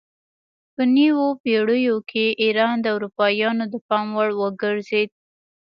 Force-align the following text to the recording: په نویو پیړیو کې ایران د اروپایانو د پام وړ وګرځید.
په 0.75 0.81
نویو 0.95 1.27
پیړیو 1.43 1.97
کې 2.09 2.25
ایران 2.43 2.75
د 2.81 2.87
اروپایانو 2.95 3.63
د 3.73 3.75
پام 3.87 4.07
وړ 4.17 4.29
وګرځید. 4.41 5.09